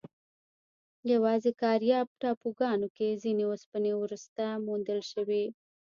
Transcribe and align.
یواځې 1.13 1.49
کارایب 1.61 2.07
ټاپوګانو 2.21 2.87
کې 2.97 3.19
ځینې 3.23 3.43
اوسپنې 3.51 3.91
وروسته 4.01 4.43
موندل 4.65 4.99
شوې. 5.11 5.45